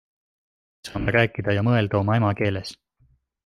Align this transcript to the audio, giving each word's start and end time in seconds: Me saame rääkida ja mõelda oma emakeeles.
Me 0.77 0.87
saame 0.89 1.13
rääkida 1.17 1.55
ja 1.59 1.67
mõelda 1.69 2.01
oma 2.03 2.19
emakeeles. 2.23 2.77